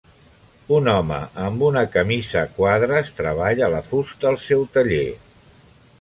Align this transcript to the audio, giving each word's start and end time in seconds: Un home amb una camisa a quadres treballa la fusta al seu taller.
Un 0.77 0.87
home 0.93 1.17
amb 1.49 1.61
una 1.67 1.83
camisa 1.97 2.41
a 2.43 2.49
quadres 2.55 3.13
treballa 3.21 3.69
la 3.77 3.83
fusta 3.91 4.31
al 4.35 4.41
seu 4.51 4.65
taller. 4.79 5.07